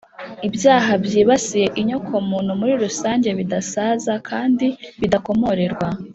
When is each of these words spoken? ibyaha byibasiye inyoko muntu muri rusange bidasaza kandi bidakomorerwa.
ibyaha 0.47 0.91
byibasiye 1.03 1.67
inyoko 1.81 2.13
muntu 2.29 2.51
muri 2.59 2.73
rusange 2.83 3.29
bidasaza 3.39 4.13
kandi 4.29 4.67
bidakomorerwa. 4.99 5.87